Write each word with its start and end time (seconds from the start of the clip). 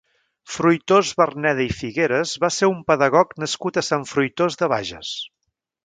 Fruitós 0.53 1.11
Verneda 1.19 1.63
i 1.67 1.75
Figueras 1.81 2.33
va 2.45 2.51
ser 2.57 2.71
un 2.73 2.81
pedagog 2.91 3.39
nascut 3.45 3.79
a 3.79 3.85
Sant 3.93 4.11
Fruitós 4.15 4.63
de 4.65 4.73
Bages. 4.77 5.19